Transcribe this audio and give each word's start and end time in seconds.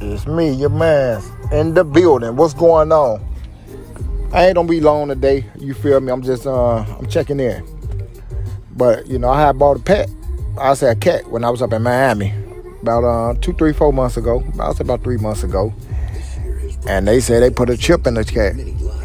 It's 0.00 0.26
me, 0.26 0.52
your 0.52 0.70
man, 0.70 1.22
in 1.52 1.74
the 1.74 1.84
building. 1.84 2.36
What's 2.36 2.54
going 2.54 2.92
on? 2.92 3.24
I 4.32 4.46
ain't 4.46 4.54
gonna 4.54 4.68
be 4.68 4.80
long 4.80 5.08
today. 5.08 5.44
You 5.58 5.74
feel 5.74 6.00
me? 6.00 6.12
I'm 6.12 6.22
just 6.22 6.46
uh 6.46 6.76
I'm 6.76 7.06
checking 7.08 7.40
in. 7.40 7.66
But 8.76 9.08
you 9.08 9.18
know, 9.18 9.28
I 9.28 9.40
had 9.40 9.58
bought 9.58 9.78
a 9.78 9.80
pet. 9.80 10.08
I 10.58 10.74
said 10.74 10.96
a 10.96 11.00
cat 11.00 11.28
when 11.30 11.44
I 11.44 11.50
was 11.50 11.60
up 11.60 11.72
in 11.72 11.82
Miami 11.82 12.32
about 12.82 13.04
uh 13.04 13.34
two, 13.40 13.52
three, 13.52 13.72
four 13.72 13.92
months 13.92 14.16
ago. 14.16 14.44
I 14.60 14.72
say 14.72 14.82
about 14.82 15.02
three 15.02 15.18
months 15.18 15.42
ago. 15.42 15.74
And 16.86 17.06
they 17.06 17.20
said 17.20 17.42
they 17.42 17.50
put 17.50 17.68
a 17.68 17.76
chip 17.76 18.06
in 18.06 18.14
the 18.14 18.24
cat. 18.24 18.54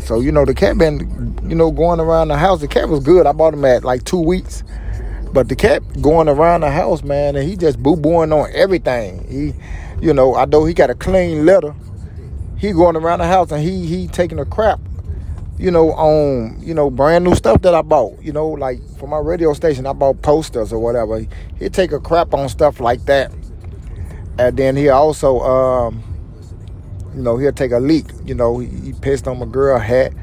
So 0.02 0.20
you 0.20 0.32
know 0.32 0.46
the 0.46 0.54
cat 0.54 0.78
been 0.78 1.40
you 1.44 1.56
know 1.56 1.72
going 1.72 2.00
around 2.00 2.28
the 2.28 2.38
house. 2.38 2.62
The 2.62 2.68
cat 2.68 2.88
was 2.88 3.04
good. 3.04 3.26
I 3.26 3.32
bought 3.32 3.54
him 3.54 3.66
at 3.66 3.84
like 3.84 4.04
two 4.06 4.22
weeks. 4.22 4.64
But 5.36 5.50
the 5.50 5.56
cat 5.58 5.84
going 6.02 6.30
around 6.30 6.62
the 6.62 6.72
house, 6.72 7.04
man, 7.04 7.36
and 7.36 7.46
he 7.46 7.58
just 7.58 7.84
boo 7.84 7.98
booing 7.98 8.32
on 8.32 8.50
everything. 8.54 9.28
He 9.30 9.54
you 10.02 10.14
know, 10.14 10.34
I 10.34 10.46
know 10.46 10.64
he 10.64 10.74
got 10.74 10.90
a 10.90 10.96
clean 10.96 11.46
letter. 11.46 11.76
He 12.58 12.72
going 12.72 12.96
around 12.96 13.20
the 13.20 13.28
house 13.28 13.52
and 13.52 13.62
he 13.62 13.86
he 13.86 14.08
taking 14.08 14.40
a 14.40 14.46
crap, 14.46 14.80
you 15.58 15.72
know, 15.72 15.92
on 15.92 16.58
you 16.62 16.74
know 16.74 16.90
brand 16.90 17.26
new 17.26 17.36
stuff 17.36 17.62
that 17.64 17.76
I 17.76 17.82
bought. 17.82 18.22
You 18.22 18.32
know, 18.32 18.48
like 18.48 18.80
for 18.98 19.08
my 19.08 19.18
radio 19.18 19.52
station, 19.52 19.86
I 19.86 19.92
bought 19.92 20.22
posters 20.22 20.72
or 20.72 20.80
whatever. 20.80 21.26
He 21.60 21.68
take 21.68 21.92
a 21.92 22.00
crap 22.00 22.34
on 22.34 22.48
stuff 22.48 22.80
like 22.80 23.04
that, 23.08 23.34
and 24.40 24.56
then 24.56 24.78
he 24.78 24.88
also, 24.88 25.42
um, 25.42 26.02
you 27.14 27.22
know, 27.22 27.36
he'll 27.36 27.52
take 27.52 27.74
a 27.74 27.80
leak. 27.80 28.06
You 28.24 28.36
know, 28.36 28.60
he, 28.60 28.68
he 28.68 28.94
pissed 28.94 29.28
on 29.28 29.40
my 29.40 29.46
girl 29.48 29.80
hat. 29.80 30.14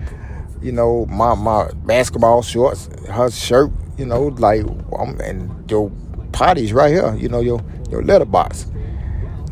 You 0.62 0.72
know, 0.72 1.04
my 1.04 1.34
my 1.34 1.70
basketball 1.84 2.40
shorts, 2.40 2.88
her 3.10 3.30
shirt. 3.30 3.70
You 3.98 4.06
know, 4.06 4.28
like 4.38 4.62
um, 4.98 5.20
and 5.20 5.70
your 5.70 5.90
potties 6.32 6.72
right 6.72 6.90
here. 6.90 7.14
You 7.14 7.28
know, 7.28 7.40
your 7.40 7.62
your 7.90 8.02
letterbox. 8.02 8.66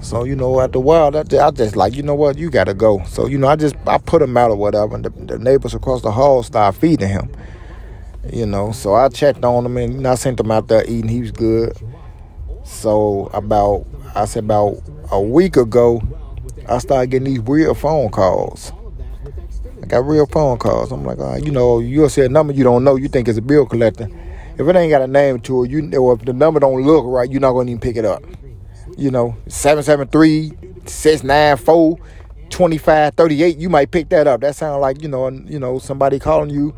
So 0.00 0.24
you 0.24 0.34
know, 0.34 0.60
after 0.60 0.78
a 0.78 0.80
while, 0.80 1.14
I 1.14 1.22
just 1.50 1.76
like, 1.76 1.94
you 1.94 2.02
know 2.02 2.14
what, 2.14 2.38
you 2.38 2.50
gotta 2.50 2.72
go. 2.72 3.02
So 3.04 3.26
you 3.26 3.36
know, 3.36 3.48
I 3.48 3.56
just 3.56 3.76
I 3.86 3.98
put 3.98 4.22
him 4.22 4.36
out 4.36 4.50
or 4.50 4.56
whatever, 4.56 4.94
and 4.94 5.04
the, 5.04 5.10
the 5.10 5.38
neighbors 5.38 5.74
across 5.74 6.02
the 6.02 6.10
hall 6.10 6.42
start 6.42 6.74
feeding 6.74 7.08
him. 7.08 7.30
You 8.32 8.46
know, 8.46 8.72
so 8.72 8.94
I 8.94 9.08
checked 9.08 9.44
on 9.44 9.66
him 9.66 9.76
and 9.76 9.94
you 9.94 10.00
know, 10.00 10.12
I 10.12 10.14
sent 10.14 10.40
him 10.40 10.50
out 10.50 10.68
there 10.68 10.84
eating. 10.84 11.08
He 11.08 11.20
was 11.20 11.32
good. 11.32 11.76
So 12.64 13.30
about 13.34 13.86
I 14.14 14.24
said 14.24 14.44
about 14.44 14.82
a 15.10 15.20
week 15.20 15.56
ago, 15.56 16.02
I 16.68 16.78
started 16.78 17.10
getting 17.10 17.32
these 17.32 17.40
weird 17.40 17.76
phone 17.76 18.10
calls. 18.10 18.72
I 19.82 19.86
got 19.86 20.06
real 20.06 20.26
phone 20.26 20.58
calls. 20.58 20.92
I'm 20.92 21.04
like, 21.04 21.18
oh, 21.18 21.36
you 21.36 21.50
know, 21.50 21.78
you'll 21.78 22.08
say 22.08 22.24
a 22.24 22.28
number 22.28 22.52
you 22.52 22.64
don't 22.64 22.84
know. 22.84 22.96
You 22.96 23.08
think 23.08 23.28
it's 23.28 23.38
a 23.38 23.42
bill 23.42 23.66
collector. 23.66 24.08
If 24.60 24.68
it 24.68 24.76
ain't 24.76 24.90
got 24.90 25.02
a 25.02 25.06
name 25.06 25.40
to 25.40 25.64
it, 25.64 25.70
you 25.70 25.90
or 25.98 26.14
if 26.14 26.24
the 26.24 26.32
number 26.32 26.60
don't 26.60 26.82
look 26.82 27.04
right, 27.06 27.30
you're 27.30 27.40
not 27.40 27.52
gonna 27.52 27.70
even 27.70 27.80
pick 27.80 27.96
it 27.96 28.04
up 28.04 28.22
you 29.00 29.10
know, 29.10 29.34
773 29.48 30.52
694 30.86 31.98
2538, 32.50 33.58
you 33.58 33.70
might 33.70 33.90
pick 33.90 34.08
that 34.10 34.26
up. 34.26 34.40
That 34.40 34.56
sounds 34.56 34.80
like, 34.80 35.02
you 35.02 35.08
know, 35.08 35.30
you 35.30 35.58
know, 35.58 35.78
somebody 35.78 36.18
calling 36.18 36.50
you 36.50 36.74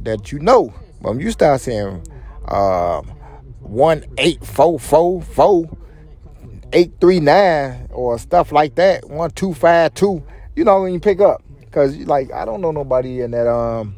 that 0.00 0.32
you 0.32 0.38
know. 0.38 0.72
But 1.02 1.10
when 1.10 1.20
you 1.20 1.30
start 1.32 1.60
saying 1.60 2.06
uh, 2.46 3.02
18444 3.62 5.76
839 6.72 7.88
or 7.90 8.18
stuff 8.18 8.52
like 8.52 8.76
that, 8.76 9.08
1252, 9.08 10.22
you 10.56 10.64
know, 10.64 10.82
when 10.82 10.94
you 10.94 11.00
pick 11.00 11.20
up. 11.20 11.42
Cause 11.72 11.96
like 11.98 12.32
I 12.32 12.44
don't 12.44 12.60
know 12.60 12.70
nobody 12.70 13.20
in 13.20 13.32
that 13.32 13.48
um, 13.48 13.96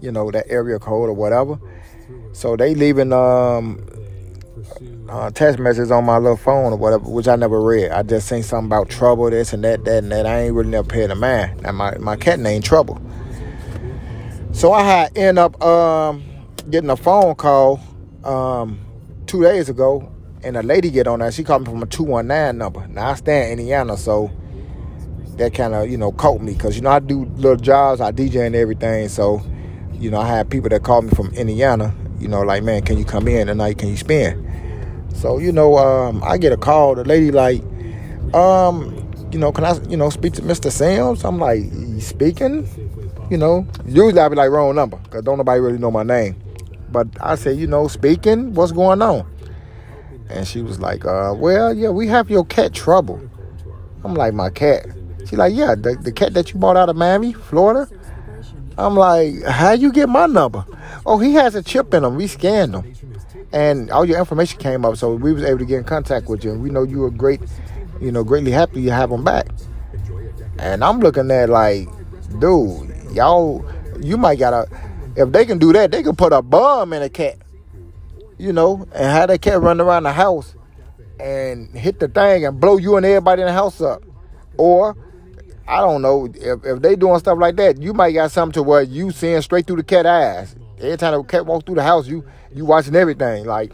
you 0.00 0.10
know, 0.10 0.30
that 0.30 0.46
area 0.48 0.78
code 0.78 1.10
or 1.10 1.12
whatever. 1.12 1.58
So 2.36 2.54
they 2.54 2.74
leaving 2.74 3.14
um 3.14 3.82
uh, 5.08 5.30
text 5.30 5.58
messages 5.58 5.90
on 5.90 6.04
my 6.04 6.18
little 6.18 6.36
phone 6.36 6.74
or 6.74 6.76
whatever, 6.76 7.08
which 7.08 7.28
I 7.28 7.36
never 7.36 7.62
read. 7.62 7.90
I 7.90 8.02
just 8.02 8.28
seen 8.28 8.42
something 8.42 8.66
about 8.66 8.90
trouble, 8.90 9.30
this 9.30 9.54
and 9.54 9.64
that, 9.64 9.86
that 9.86 10.02
and 10.02 10.12
that. 10.12 10.26
I 10.26 10.40
ain't 10.40 10.54
really 10.54 10.68
never 10.68 10.86
paid 10.86 11.10
a 11.10 11.14
man. 11.14 11.58
And 11.64 11.78
my, 11.78 11.96
my 11.96 12.14
cat 12.14 12.38
named 12.38 12.62
Trouble. 12.62 13.00
So 14.52 14.74
I 14.74 14.82
had 14.82 15.16
end 15.16 15.38
up 15.38 15.62
um, 15.62 16.24
getting 16.68 16.90
a 16.90 16.96
phone 16.96 17.36
call 17.36 17.80
um, 18.22 18.80
two 19.26 19.42
days 19.42 19.70
ago, 19.70 20.12
and 20.44 20.58
a 20.58 20.62
lady 20.62 20.90
get 20.90 21.06
on 21.06 21.20
that. 21.20 21.32
She 21.32 21.42
called 21.42 21.62
me 21.62 21.70
from 21.70 21.82
a 21.84 21.86
219 21.86 22.58
number. 22.58 22.86
Now 22.88 23.12
I 23.12 23.14
stay 23.14 23.50
in 23.50 23.60
Indiana, 23.60 23.96
so 23.96 24.30
that 25.38 25.54
kind 25.54 25.74
of, 25.74 25.90
you 25.90 25.96
know, 25.96 26.12
caught 26.12 26.42
me. 26.42 26.52
Because, 26.52 26.76
you 26.76 26.82
know, 26.82 26.90
I 26.90 26.98
do 26.98 27.24
little 27.36 27.56
jobs, 27.56 28.02
I 28.02 28.12
DJ 28.12 28.46
and 28.46 28.54
everything. 28.54 29.08
So, 29.08 29.40
you 29.94 30.10
know, 30.10 30.20
I 30.20 30.28
had 30.28 30.50
people 30.50 30.68
that 30.68 30.82
called 30.82 31.06
me 31.06 31.10
from 31.12 31.28
Indiana, 31.28 31.94
you 32.18 32.28
know, 32.28 32.40
like, 32.40 32.62
man, 32.62 32.82
can 32.82 32.98
you 32.98 33.04
come 33.04 33.28
in 33.28 33.46
tonight? 33.46 33.78
Can 33.78 33.88
you 33.88 33.96
spend? 33.96 34.44
So, 35.14 35.38
you 35.38 35.52
know, 35.52 35.78
um, 35.78 36.22
I 36.24 36.38
get 36.38 36.52
a 36.52 36.56
call, 36.56 36.94
the 36.94 37.04
lady 37.04 37.30
like, 37.30 37.62
um, 38.34 38.92
you 39.32 39.38
know, 39.38 39.52
can 39.52 39.64
I, 39.64 39.74
you 39.88 39.96
know, 39.96 40.10
speak 40.10 40.34
to 40.34 40.42
Mr. 40.42 40.70
Sims? 40.70 41.24
I'm 41.24 41.38
like, 41.38 41.62
speaking? 42.00 42.68
You 43.30 43.38
know, 43.38 43.66
usually 43.86 44.18
I 44.20 44.28
be 44.28 44.36
like, 44.36 44.50
wrong 44.50 44.74
number, 44.74 44.98
because 44.98 45.24
don't 45.24 45.38
nobody 45.38 45.60
really 45.60 45.78
know 45.78 45.90
my 45.90 46.02
name. 46.02 46.40
But 46.90 47.08
I 47.20 47.34
said, 47.34 47.56
you 47.56 47.66
know, 47.66 47.88
speaking, 47.88 48.54
what's 48.54 48.72
going 48.72 49.02
on? 49.02 49.26
And 50.28 50.46
she 50.46 50.62
was 50.62 50.80
like, 50.80 51.04
uh, 51.04 51.34
well, 51.36 51.74
yeah, 51.74 51.90
we 51.90 52.06
have 52.08 52.30
your 52.30 52.44
cat 52.44 52.72
trouble. 52.72 53.20
I'm 54.04 54.14
like, 54.14 54.34
my 54.34 54.50
cat? 54.50 54.86
She 55.28 55.34
like, 55.34 55.54
yeah, 55.54 55.74
the, 55.74 55.96
the 56.00 56.12
cat 56.12 56.34
that 56.34 56.52
you 56.52 56.60
bought 56.60 56.76
out 56.76 56.88
of 56.88 56.96
Miami, 56.96 57.32
Florida. 57.32 57.88
I'm 58.78 58.94
like, 58.94 59.42
how 59.44 59.72
you 59.72 59.90
get 59.92 60.08
my 60.08 60.26
number? 60.26 60.64
Oh, 61.06 61.18
he 61.18 61.34
has 61.34 61.54
a 61.54 61.62
chip 61.62 61.94
in 61.94 62.04
him. 62.04 62.16
We 62.16 62.26
scanned 62.26 62.74
him 62.74 62.94
and 63.52 63.90
all 63.90 64.04
your 64.04 64.18
information 64.18 64.58
came 64.58 64.84
up, 64.84 64.96
so 64.96 65.14
we 65.14 65.32
was 65.32 65.44
able 65.44 65.58
to 65.58 65.64
get 65.64 65.78
in 65.78 65.84
contact 65.84 66.28
with 66.28 66.44
you. 66.44 66.52
And 66.52 66.62
we 66.62 66.70
know 66.70 66.82
you 66.82 66.98
were 67.00 67.10
great, 67.10 67.40
you 68.00 68.12
know, 68.12 68.24
greatly 68.24 68.50
happy 68.50 68.80
you 68.80 68.90
have 68.90 69.10
them 69.10 69.24
back. 69.24 69.46
And 70.58 70.82
I'm 70.82 71.00
looking 71.00 71.30
at 71.30 71.48
like, 71.48 71.88
dude, 72.38 72.94
y'all, 73.12 73.64
you 74.00 74.16
might 74.16 74.38
gotta, 74.38 74.68
if 75.16 75.32
they 75.32 75.46
can 75.46 75.58
do 75.58 75.72
that, 75.72 75.90
they 75.90 76.02
can 76.02 76.16
put 76.16 76.32
a 76.32 76.42
bomb 76.42 76.92
in 76.92 77.02
a 77.02 77.08
cat, 77.08 77.38
you 78.38 78.52
know, 78.52 78.86
and 78.92 79.04
have 79.04 79.28
that 79.28 79.40
cat 79.40 79.60
run 79.60 79.80
around 79.80 80.02
the 80.02 80.12
house 80.12 80.54
and 81.20 81.70
hit 81.70 82.00
the 82.00 82.08
thing 82.08 82.44
and 82.44 82.60
blow 82.60 82.76
you 82.76 82.96
and 82.96 83.06
everybody 83.06 83.42
in 83.42 83.46
the 83.46 83.54
house 83.54 83.80
up. 83.80 84.02
Or, 84.58 84.96
I 85.68 85.80
don't 85.80 86.02
know, 86.02 86.26
if, 86.32 86.64
if 86.64 86.80
they 86.80 86.94
doing 86.94 87.18
stuff 87.18 87.38
like 87.38 87.56
that, 87.56 87.82
you 87.82 87.92
might 87.92 88.12
got 88.12 88.30
something 88.30 88.52
to 88.54 88.62
where 88.62 88.82
you 88.82 89.10
seeing 89.10 89.40
straight 89.42 89.66
through 89.66 89.76
the 89.76 89.82
cat 89.82 90.06
eyes. 90.06 90.54
Every 90.78 90.96
time 90.96 91.14
the 91.14 91.22
cat 91.24 91.46
walk 91.46 91.66
through 91.66 91.76
the 91.76 91.82
house, 91.82 92.06
you 92.06 92.24
you 92.54 92.64
watching 92.64 92.94
everything. 92.94 93.46
Like, 93.46 93.72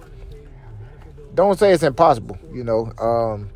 don't 1.35 1.59
say 1.59 1.73
it's 1.73 1.83
impossible, 1.83 2.39
you 2.53 2.65
know. 2.65 2.93
Um, 2.99 3.51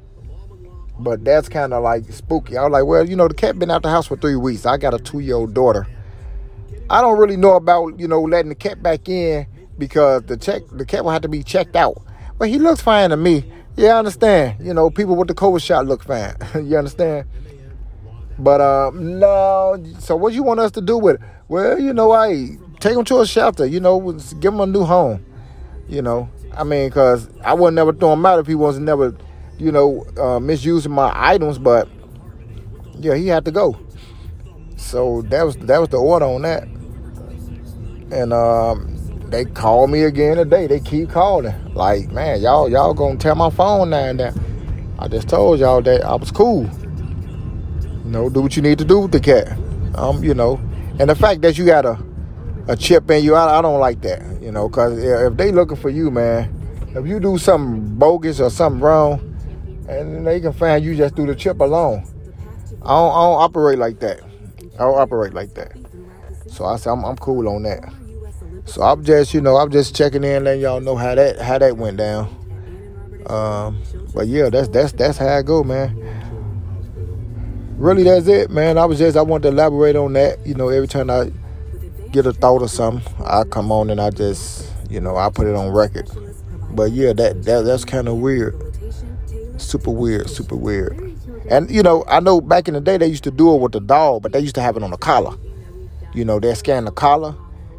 but 0.98 1.24
that's 1.24 1.48
kind 1.48 1.72
of 1.72 1.82
like 1.82 2.10
spooky. 2.12 2.56
I 2.56 2.64
was 2.64 2.72
like, 2.72 2.84
well, 2.84 3.08
you 3.08 3.16
know, 3.16 3.28
the 3.28 3.34
cat 3.34 3.58
been 3.58 3.70
out 3.70 3.82
the 3.82 3.90
house 3.90 4.06
for 4.06 4.16
three 4.16 4.36
weeks. 4.36 4.66
I 4.66 4.76
got 4.76 4.94
a 4.94 4.98
two 4.98 5.20
year 5.20 5.36
old 5.36 5.54
daughter. 5.54 5.86
I 6.88 7.00
don't 7.00 7.18
really 7.18 7.36
know 7.36 7.54
about 7.54 7.98
you 7.98 8.06
know 8.06 8.22
letting 8.22 8.48
the 8.48 8.54
cat 8.54 8.82
back 8.82 9.08
in 9.08 9.46
because 9.78 10.22
the 10.24 10.36
check 10.36 10.62
the 10.72 10.84
cat 10.84 11.04
will 11.04 11.10
have 11.10 11.22
to 11.22 11.28
be 11.28 11.42
checked 11.42 11.76
out. 11.76 12.02
But 12.38 12.48
he 12.48 12.58
looks 12.58 12.80
fine 12.80 13.10
to 13.10 13.16
me. 13.16 13.50
Yeah, 13.76 13.94
I 13.94 13.98
understand. 13.98 14.64
You 14.64 14.72
know, 14.72 14.90
people 14.90 15.16
with 15.16 15.28
the 15.28 15.34
COVID 15.34 15.62
shot 15.62 15.86
look 15.86 16.02
fine. 16.02 16.34
you 16.64 16.76
understand? 16.76 17.26
But 18.38 18.60
uh, 18.60 18.90
no. 18.94 19.82
So 19.98 20.16
what 20.16 20.32
you 20.32 20.42
want 20.42 20.60
us 20.60 20.70
to 20.72 20.80
do 20.80 20.98
with 20.98 21.16
it? 21.16 21.20
Well, 21.48 21.78
you 21.78 21.92
know, 21.92 22.12
I 22.12 22.56
take 22.80 22.94
them 22.94 23.04
to 23.06 23.20
a 23.20 23.26
shelter. 23.26 23.66
You 23.66 23.80
know, 23.80 24.12
give 24.12 24.52
them 24.52 24.60
a 24.60 24.66
new 24.66 24.84
home. 24.84 25.24
You 25.88 26.02
know, 26.02 26.28
I 26.56 26.64
mean, 26.64 26.88
because 26.88 27.28
I 27.44 27.54
would 27.54 27.74
never 27.74 27.92
throw 27.92 28.12
him 28.12 28.26
out 28.26 28.38
if 28.40 28.46
he 28.46 28.54
wasn't 28.54 28.86
never, 28.86 29.16
you 29.58 29.70
know, 29.70 30.04
uh, 30.18 30.40
misusing 30.40 30.92
my 30.92 31.12
items. 31.14 31.58
But 31.58 31.88
yeah, 32.98 33.14
he 33.14 33.28
had 33.28 33.44
to 33.44 33.50
go. 33.50 33.78
So 34.76 35.22
that 35.22 35.42
was 35.42 35.56
that 35.58 35.78
was 35.78 35.88
the 35.88 35.98
order 35.98 36.26
on 36.26 36.42
that. 36.42 36.64
And 38.10 38.32
um, 38.32 38.96
they 39.30 39.44
call 39.44 39.86
me 39.86 40.02
again 40.02 40.36
today. 40.36 40.66
They 40.66 40.80
keep 40.80 41.10
calling. 41.10 41.54
Like, 41.74 42.10
man, 42.10 42.40
y'all 42.40 42.68
y'all 42.68 42.94
gonna 42.94 43.16
tear 43.16 43.34
my 43.34 43.50
phone 43.50 43.90
now 43.90 44.04
and 44.04 44.20
then. 44.20 44.94
I 44.98 45.08
just 45.08 45.28
told 45.28 45.60
y'all 45.60 45.82
that 45.82 46.04
I 46.04 46.14
was 46.14 46.30
cool. 46.30 46.70
You 48.06 48.12
know, 48.12 48.30
do 48.30 48.40
what 48.40 48.56
you 48.56 48.62
need 48.62 48.78
to 48.78 48.84
do 48.84 49.00
with 49.00 49.12
the 49.12 49.20
cat. 49.20 49.58
Um, 49.96 50.24
you 50.24 50.32
know, 50.32 50.60
and 50.98 51.10
the 51.10 51.14
fact 51.14 51.42
that 51.42 51.58
you 51.58 51.66
got 51.66 51.84
a 51.84 51.98
a 52.68 52.76
chip 52.76 53.10
in 53.10 53.24
you. 53.24 53.34
I, 53.34 53.58
I 53.58 53.62
don't 53.62 53.80
like 53.80 54.00
that, 54.02 54.40
you 54.42 54.50
know, 54.50 54.68
because 54.68 54.98
if 54.98 55.36
they 55.36 55.52
looking 55.52 55.76
for 55.76 55.90
you, 55.90 56.10
man, 56.10 56.52
if 56.94 57.06
you 57.06 57.20
do 57.20 57.38
something 57.38 57.96
bogus 57.96 58.40
or 58.40 58.50
something 58.50 58.80
wrong, 58.80 59.20
and 59.88 60.26
they 60.26 60.40
can 60.40 60.52
find 60.52 60.84
you 60.84 60.96
just 60.96 61.14
through 61.14 61.26
the 61.26 61.34
chip 61.34 61.60
alone. 61.60 62.04
I 62.82 62.88
don't, 62.88 63.12
I 63.12 63.22
don't 63.22 63.42
operate 63.42 63.78
like 63.78 64.00
that. 64.00 64.20
I 64.74 64.78
don't 64.78 64.98
operate 64.98 65.32
like 65.32 65.54
that. 65.54 65.72
So 66.48 66.64
I 66.64 66.76
said 66.76 66.90
I'm, 66.90 67.04
I'm 67.04 67.16
cool 67.16 67.48
on 67.48 67.62
that. 67.64 67.92
So 68.64 68.82
I'm 68.82 69.04
just, 69.04 69.32
you 69.32 69.40
know, 69.40 69.56
I'm 69.56 69.70
just 69.70 69.94
checking 69.94 70.24
in, 70.24 70.44
letting 70.44 70.62
y'all 70.62 70.80
know 70.80 70.96
how 70.96 71.14
that 71.14 71.40
how 71.40 71.58
that 71.58 71.76
went 71.76 71.98
down. 71.98 72.26
Um, 73.26 73.80
but 74.14 74.26
yeah, 74.26 74.50
that's 74.50 74.68
that's 74.68 74.92
that's 74.92 75.18
how 75.18 75.28
I 75.28 75.42
go, 75.42 75.62
man. 75.62 76.05
Really, 77.76 78.04
that's 78.04 78.26
it, 78.26 78.50
man. 78.50 78.78
I 78.78 78.86
was 78.86 78.98
just 78.98 79.16
I 79.18 79.22
want 79.22 79.42
to 79.42 79.50
elaborate 79.50 79.96
on 79.96 80.14
that. 80.14 80.44
You 80.46 80.54
know, 80.54 80.68
every 80.70 80.88
time 80.88 81.10
I 81.10 81.30
get 82.10 82.26
a 82.26 82.32
thought 82.32 82.62
or 82.62 82.68
something, 82.68 83.12
I 83.24 83.44
come 83.44 83.70
on 83.70 83.90
and 83.90 84.00
I 84.00 84.10
just, 84.10 84.72
you 84.88 85.00
know, 85.00 85.16
I 85.16 85.28
put 85.30 85.46
it 85.46 85.54
on 85.54 85.70
record. 85.70 86.08
but 86.70 86.92
yeah, 86.92 87.12
that, 87.14 87.44
that 87.44 87.62
that's 87.62 87.84
kind 87.84 88.08
of 88.08 88.16
weird. 88.16 88.54
Super 89.58 89.90
weird, 89.90 90.30
super 90.30 90.56
weird. 90.56 90.98
And 91.50 91.70
you 91.70 91.82
know, 91.82 92.04
I 92.08 92.20
know 92.20 92.40
back 92.40 92.68
in 92.68 92.74
the 92.74 92.80
day 92.80 92.96
they 92.98 93.06
used 93.08 93.24
to 93.24 93.30
do 93.30 93.54
it 93.54 93.60
with 93.60 93.72
the 93.72 93.80
dog, 93.80 94.22
but 94.22 94.32
they 94.32 94.40
used 94.40 94.54
to 94.56 94.62
have 94.62 94.76
it 94.76 94.82
on 94.82 94.90
the 94.90 94.96
collar. 94.98 95.36
You 96.14 96.24
know, 96.24 96.40
they 96.40 96.54
scan 96.54 96.86
the 96.86 96.92
collar, 96.92 97.34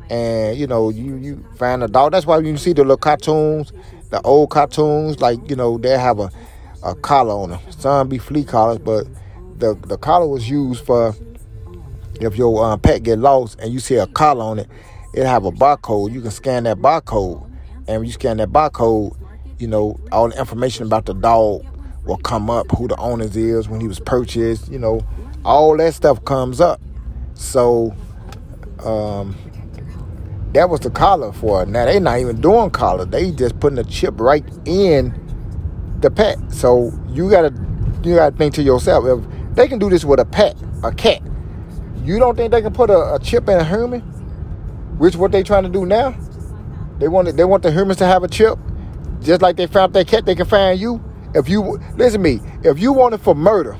and 0.10 0.58
you 0.58 0.68
know, 0.68 0.90
you 0.90 1.16
you 1.16 1.46
find 1.58 1.82
the 1.82 1.88
dog. 1.88 2.12
That's 2.12 2.26
why 2.26 2.40
you 2.40 2.58
see 2.58 2.74
the 2.74 2.84
little 2.84 2.98
cartoons, 2.98 3.74
the 4.12 4.22
old 4.22 4.52
cartoons, 4.52 5.22
like 5.22 5.50
you 5.50 5.56
know, 5.56 5.78
they 5.80 5.98
have 5.98 6.20
a 6.20 6.30
a 6.84 6.96
collar 6.96 7.34
on 7.34 7.50
them. 7.52 7.60
Some 7.72 8.10
be 8.10 8.20
flea 8.20 8.46
collars, 8.46 8.78
but 8.80 9.08
the 9.58 9.76
the 9.88 9.98
collar 9.98 10.28
was 10.28 10.50
used 10.50 10.86
for 10.86 11.16
if 12.20 12.36
your 12.36 12.64
uh, 12.64 12.78
pet 12.78 13.04
get 13.04 13.20
lost 13.20 13.60
and 13.60 13.72
you 13.72 13.80
see 13.80 13.96
a 13.96 14.08
collar 14.08 14.44
on 14.44 14.60
it, 14.60 14.68
it 15.14 15.26
have 15.26 15.46
a 15.46 15.52
barcode. 15.52 16.12
You 16.12 16.22
can 16.22 16.32
scan 16.32 16.64
that 16.64 16.78
barcode, 16.78 17.44
and 17.88 18.00
when 18.00 18.06
you 18.06 18.12
scan 18.12 18.38
that 18.38 18.50
barcode, 18.50 19.18
you 19.60 19.68
know 19.68 20.00
all 20.12 20.30
the 20.30 20.40
information 20.40 20.86
about 20.86 21.06
the 21.06 21.14
dog 21.14 21.66
will 22.06 22.18
come 22.18 22.50
up. 22.50 22.70
Who 22.78 22.88
the 22.88 22.98
owners 22.98 23.36
is, 23.36 23.68
when 23.68 23.82
he 23.82 23.88
was 23.88 24.00
purchased, 24.00 24.72
you 24.72 24.80
know, 24.80 25.02
all 25.44 25.78
that 25.78 25.94
stuff 25.94 26.24
comes 26.26 26.62
up. 26.62 26.82
So, 27.34 27.96
um, 28.84 29.36
that 30.54 30.70
was 30.70 30.80
the 30.80 30.90
collar 30.90 31.32
for 31.34 31.64
it. 31.64 31.70
Now 31.70 31.86
they 31.86 32.00
not 32.00 32.20
even 32.20 32.42
doing 32.42 32.72
collar. 32.72 33.06
They 33.06 33.32
just 33.32 33.60
putting 33.60 33.78
a 33.78 33.84
chip 33.84 34.20
right 34.20 34.44
in 34.66 35.14
the 36.00 36.10
pet. 36.10 36.38
So 36.52 36.92
you 37.10 37.30
gotta 37.30 37.54
you 38.04 38.16
gotta 38.16 38.36
think 38.36 38.54
to 38.56 38.64
yourself 38.64 39.06
if 39.06 39.37
they 39.58 39.68
can 39.68 39.80
do 39.80 39.90
this 39.90 40.06
with 40.06 40.20
a 40.20 40.26
pet, 40.26 40.56
a 40.84 40.92
cat. 40.92 41.22
You 42.04 42.20
don't 42.20 42.36
think 42.36 42.52
they 42.52 42.62
can 42.62 42.74
put 42.74 42.90
a, 42.90 43.16
a 43.16 43.20
chip 43.20 43.50
in 43.50 43.58
a 43.58 43.64
human? 43.64 44.02
Which 45.00 45.16
what 45.16 45.32
they 45.32 45.44
trying 45.44 45.64
to 45.64 45.70
do 45.70 45.86
now? 45.86 46.16
They 47.00 47.08
want 47.08 47.36
they 47.36 47.44
want 47.44 47.64
the 47.64 47.72
humans 47.72 47.98
to 47.98 48.06
have 48.06 48.24
a 48.24 48.28
chip, 48.28 48.58
just 49.22 49.42
like 49.42 49.58
they 49.58 49.68
found 49.68 49.94
that 49.94 50.08
cat. 50.08 50.26
They 50.26 50.36
can 50.36 50.46
find 50.46 50.80
you. 50.80 51.04
If 51.36 51.50
you 51.50 51.80
listen 51.96 52.24
to 52.24 52.30
me, 52.30 52.40
if 52.64 52.80
you 52.80 52.94
wanted 52.94 53.20
for 53.20 53.36
murder, 53.36 53.78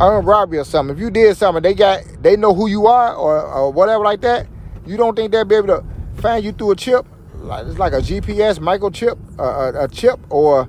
armed 0.00 0.26
robbery 0.26 0.58
or 0.58 0.64
something, 0.64 0.94
if 0.96 1.00
you 1.00 1.10
did 1.10 1.36
something, 1.36 1.62
they 1.62 1.74
got 1.74 2.02
they 2.20 2.36
know 2.36 2.52
who 2.52 2.66
you 2.68 2.86
are 2.86 3.14
or, 3.14 3.40
or 3.40 3.72
whatever 3.72 4.04
like 4.04 4.20
that. 4.22 4.48
You 4.84 4.96
don't 4.96 5.14
think 5.16 5.30
they'll 5.32 5.44
be 5.44 5.54
able 5.54 5.68
to 5.68 5.84
find 6.20 6.44
you 6.44 6.52
through 6.52 6.72
a 6.72 6.76
chip? 6.76 7.06
Like 7.34 7.66
it's 7.66 7.78
like 7.78 7.92
a 7.92 8.00
GPS 8.00 8.58
microchip, 8.58 9.16
uh, 9.38 9.78
a, 9.78 9.84
a 9.84 9.88
chip, 9.88 10.20
or 10.28 10.64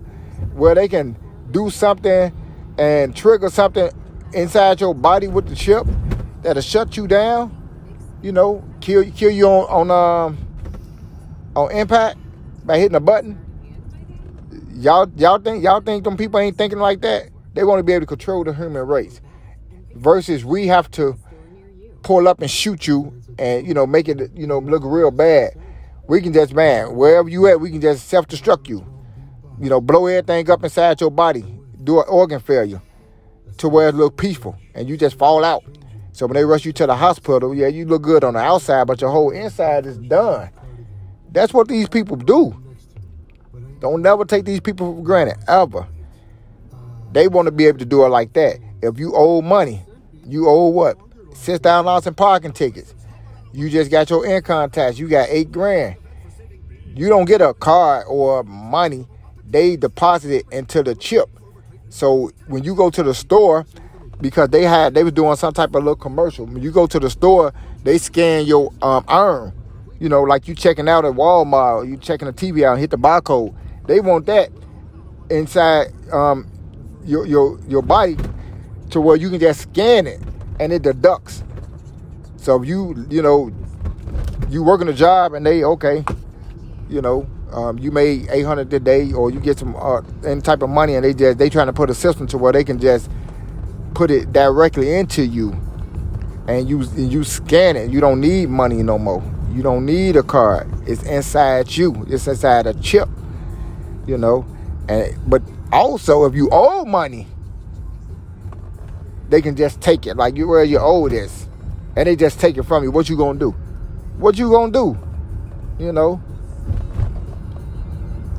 where 0.53 0.75
they 0.75 0.87
can 0.87 1.17
do 1.51 1.69
something 1.69 2.31
and 2.77 3.15
trigger 3.15 3.49
something 3.49 3.91
inside 4.33 4.81
your 4.81 4.93
body 4.93 5.27
with 5.27 5.47
the 5.47 5.55
chip 5.55 5.85
that'll 6.41 6.61
shut 6.61 6.97
you 6.97 7.07
down. 7.07 7.59
You 8.21 8.31
know, 8.31 8.63
kill 8.81 9.09
kill 9.11 9.31
you 9.31 9.47
on 9.47 9.89
on 9.89 9.91
um 9.91 10.37
on 11.55 11.71
impact 11.71 12.17
by 12.65 12.79
hitting 12.79 12.95
a 12.95 12.99
button. 12.99 13.39
Y'all 14.73 15.09
y'all 15.17 15.39
think 15.39 15.63
y'all 15.63 15.81
think 15.81 16.03
them 16.03 16.17
people 16.17 16.39
ain't 16.39 16.57
thinking 16.57 16.79
like 16.79 17.01
that? 17.01 17.29
They 17.53 17.63
want 17.63 17.79
to 17.79 17.83
be 17.83 17.93
able 17.93 18.01
to 18.01 18.07
control 18.07 18.43
the 18.43 18.53
human 18.53 18.87
race. 18.87 19.21
Versus 19.95 20.43
we 20.43 20.67
have 20.67 20.89
to 20.91 21.17
pull 22.01 22.27
up 22.27 22.41
and 22.41 22.49
shoot 22.49 22.87
you 22.87 23.13
and 23.37 23.67
you 23.67 23.73
know 23.73 23.85
make 23.85 24.07
it 24.07 24.31
you 24.35 24.47
know 24.47 24.59
look 24.59 24.83
real 24.85 25.11
bad. 25.11 25.51
We 26.07 26.21
can 26.21 26.33
just 26.33 26.53
man 26.53 26.95
wherever 26.95 27.29
you 27.29 27.47
at, 27.47 27.59
we 27.59 27.71
can 27.71 27.81
just 27.81 28.07
self 28.07 28.27
destruct 28.27 28.67
you 28.69 28.85
you 29.59 29.69
know, 29.69 29.79
blow 29.79 30.07
everything 30.07 30.49
up 30.49 30.63
inside 30.63 30.99
your 30.99 31.11
body, 31.11 31.45
do 31.83 31.99
an 31.99 32.05
organ 32.09 32.39
failure 32.39 32.81
to 33.57 33.69
where 33.69 33.89
it 33.89 33.95
look 33.95 34.17
peaceful 34.17 34.57
and 34.75 34.87
you 34.87 34.97
just 34.97 35.17
fall 35.17 35.43
out. 35.43 35.63
So 36.11 36.27
when 36.27 36.35
they 36.35 36.45
rush 36.45 36.65
you 36.65 36.73
to 36.73 36.85
the 36.85 36.95
hospital, 36.95 37.55
yeah, 37.55 37.67
you 37.67 37.85
look 37.85 38.03
good 38.03 38.23
on 38.23 38.35
the 38.35 38.39
outside, 38.39 38.85
but 38.85 39.01
your 39.01 39.09
whole 39.09 39.31
inside 39.31 39.85
is 39.85 39.97
done. 39.97 40.49
That's 41.31 41.53
what 41.53 41.67
these 41.67 41.89
people 41.89 42.17
do. 42.17 42.55
Don't 43.79 44.01
never 44.01 44.23
take 44.23 44.45
these 44.45 44.59
people 44.59 44.95
for 44.95 45.03
granted, 45.03 45.37
ever. 45.47 45.87
They 47.11 47.27
want 47.27 47.47
to 47.47 47.51
be 47.51 47.65
able 47.65 47.79
to 47.79 47.85
do 47.85 48.05
it 48.05 48.09
like 48.09 48.33
that. 48.33 48.59
If 48.81 48.99
you 48.99 49.13
owe 49.15 49.41
money, 49.41 49.83
you 50.25 50.47
owe 50.47 50.67
what? 50.67 50.97
Six 51.33 51.59
thousand 51.59 51.85
dollars 51.85 52.07
in 52.07 52.13
parking 52.13 52.53
tickets. 52.53 52.93
You 53.51 53.69
just 53.69 53.91
got 53.91 54.09
your 54.09 54.25
income 54.25 54.69
tax. 54.69 54.97
You 54.97 55.07
got 55.07 55.29
eight 55.29 55.51
grand. 55.51 55.97
You 56.95 57.09
don't 57.09 57.25
get 57.25 57.41
a 57.41 57.53
card 57.53 58.05
or 58.07 58.43
money 58.43 59.07
they 59.53 59.75
deposit 59.75 60.31
it 60.31 60.45
into 60.51 60.81
the 60.81 60.95
chip. 60.95 61.29
So 61.93 62.31
when 62.47 62.63
you 62.63 62.73
go 62.73 62.89
to 62.89 63.03
the 63.03 63.13
store, 63.13 63.67
because 64.19 64.49
they 64.49 64.63
had 64.63 64.95
they 64.95 65.03
was 65.03 65.13
doing 65.13 65.35
some 65.35 65.53
type 65.53 65.75
of 65.75 65.83
little 65.83 65.95
commercial. 65.95 66.47
When 66.47 66.63
you 66.63 66.71
go 66.71 66.87
to 66.87 66.99
the 66.99 67.07
store, 67.07 67.53
they 67.83 67.99
scan 67.99 68.47
your 68.47 68.73
um, 68.81 69.05
arm. 69.07 69.53
You 69.99 70.09
know, 70.09 70.23
like 70.23 70.47
you 70.47 70.55
checking 70.55 70.89
out 70.89 71.05
at 71.05 71.13
Walmart, 71.13 71.87
you 71.87 71.97
checking 71.97 72.25
the 72.25 72.33
TV 72.33 72.63
out, 72.63 72.73
and 72.73 72.81
hit 72.81 72.89
the 72.89 72.97
barcode. 72.97 73.55
They 73.85 73.99
want 73.99 74.25
that 74.25 74.49
inside 75.29 75.93
um, 76.11 76.49
your 77.05 77.27
your 77.27 77.59
your 77.67 77.83
body 77.83 78.17
to 78.89 78.99
where 78.99 79.15
you 79.15 79.29
can 79.29 79.39
just 79.39 79.61
scan 79.61 80.07
it 80.07 80.19
and 80.59 80.73
it 80.73 80.81
deducts. 80.81 81.43
So 82.37 82.63
you 82.63 83.05
you 83.07 83.21
know 83.21 83.51
you 84.49 84.63
working 84.63 84.87
a 84.87 84.93
job 84.93 85.33
and 85.33 85.45
they 85.45 85.63
okay, 85.63 86.03
you 86.89 87.01
know 87.03 87.29
um, 87.53 87.77
you 87.77 87.91
made 87.91 88.27
800 88.29 88.73
a 88.73 88.79
day 88.79 89.13
or 89.13 89.29
you 89.29 89.39
get 89.39 89.59
some 89.59 89.75
uh, 89.75 90.01
any 90.25 90.41
type 90.41 90.61
of 90.61 90.69
money 90.69 90.95
and 90.95 91.05
they 91.05 91.13
just 91.13 91.37
they 91.37 91.49
trying 91.49 91.67
to 91.67 91.73
put 91.73 91.89
a 91.89 91.93
system 91.93 92.27
to 92.27 92.37
where 92.37 92.51
they 92.51 92.63
can 92.63 92.79
just 92.79 93.09
put 93.93 94.09
it 94.09 94.33
directly 94.33 94.93
into 94.93 95.25
you 95.25 95.51
and 96.47 96.67
you 96.67 96.81
and 96.81 97.11
you 97.11 97.23
scan 97.23 97.75
it. 97.75 97.91
You 97.91 98.01
don't 98.01 98.19
need 98.19 98.49
money 98.49 98.81
no 98.83 98.97
more. 98.97 99.23
You 99.51 99.61
don't 99.61 99.85
need 99.85 100.15
a 100.15 100.23
card. 100.23 100.67
It's 100.87 101.03
inside 101.03 101.71
you. 101.75 102.05
It's 102.09 102.27
inside 102.27 102.65
a 102.65 102.73
chip 102.73 103.07
you 104.07 104.17
know? 104.17 104.45
And 104.89 105.17
but 105.29 105.41
also 105.71 106.25
if 106.25 106.35
you 106.35 106.49
owe 106.51 106.85
money 106.85 107.27
they 109.29 109.41
can 109.41 109.55
just 109.55 109.79
take 109.81 110.05
it. 110.05 110.17
Like 110.17 110.35
you 110.35 110.47
where 110.47 110.63
you 110.63 110.79
owe 110.79 111.07
this 111.07 111.47
and 111.95 112.07
they 112.07 112.15
just 112.15 112.39
take 112.39 112.57
it 112.57 112.63
from 112.63 112.83
you. 112.83 112.91
What 112.91 113.09
you 113.09 113.17
gonna 113.17 113.39
do? 113.39 113.51
What 114.17 114.37
you 114.37 114.49
gonna 114.49 114.71
do? 114.71 114.97
You 115.79 115.91
know 115.91 116.21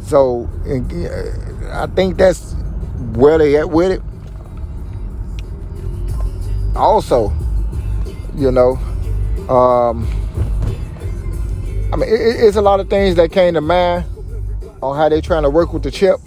so 0.04 0.48
I 1.72 1.86
think 1.86 2.18
that's 2.18 2.52
where 3.14 3.38
they 3.38 3.56
at 3.56 3.70
with 3.70 3.92
it. 3.92 4.02
Also, 6.76 7.32
you 8.36 8.50
know, 8.50 8.76
um, 9.48 10.06
I 11.92 11.96
mean, 11.96 12.08
it, 12.08 12.44
it's 12.44 12.56
a 12.56 12.62
lot 12.62 12.80
of 12.80 12.90
things 12.90 13.16
that 13.16 13.32
came 13.32 13.54
to 13.54 13.60
mind 13.60 14.04
on 14.82 14.96
how 14.96 15.08
they're 15.08 15.20
trying 15.20 15.44
to 15.44 15.50
work 15.50 15.72
with 15.72 15.82
the 15.82 15.90
chip. 15.90 16.18